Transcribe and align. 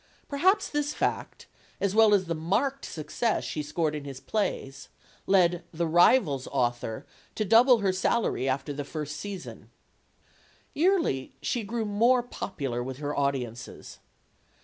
Perhaps 0.27 0.69
this 0.69 0.95
fact, 0.95 1.45
as 1.79 1.93
well 1.93 2.15
as 2.15 2.25
the 2.25 2.33
marked 2.33 2.85
success 2.85 3.43
she 3.43 3.61
scored 3.61 3.93
in 3.93 4.03
his 4.03 4.19
plays, 4.19 4.89
led 5.27 5.63
"The 5.71 5.85
Rivals*" 5.85 6.47
author 6.51 7.05
to 7.35 7.45
double 7.45 7.77
her 7.81 7.93
salary 7.93 8.49
after 8.49 8.73
the 8.73 8.83
first 8.83 9.15
season. 9.17 9.69
Yearly 10.73 11.35
she 11.39 11.61
grew 11.61 11.85
more 11.85 12.23
popular 12.23 12.81
with 12.81 12.97
her 12.97 13.15
audiences. 13.15 13.99